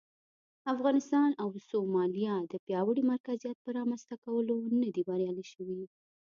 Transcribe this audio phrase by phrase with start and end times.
[0.73, 5.81] افغانستان او سومالیا د پیاوړي مرکزیت پر رامنځته کولو نه دي بریالي شوي.